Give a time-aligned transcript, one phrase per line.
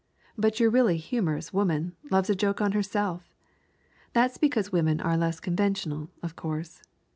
[0.35, 3.35] But your really humorous woman loves a joke on herself.
[4.13, 6.81] That's because women are less conventional, of course.